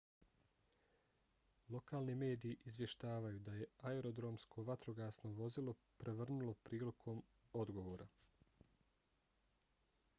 lokalni 1.73 2.13
mediji 2.21 2.55
izvještavaju 2.71 3.41
da 3.49 3.53
se 3.57 3.67
aerodromsko 3.89 4.65
vatrogasno 4.69 5.31
vozilo 5.41 5.75
prevrnulo 6.03 6.55
prilikom 6.69 7.21
odgovora 7.65 8.09